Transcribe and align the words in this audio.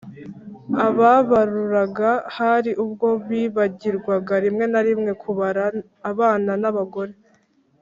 Ababaruraga 0.85 2.11
hari 2.37 2.71
ubwo 2.83 3.07
bibagirwaga 3.27 4.33
rimwe 4.45 4.65
na 4.73 4.81
rimwe 4.87 5.11
kubara 5.21 5.63
abanan 6.09 6.63
‘abagore 6.71 7.13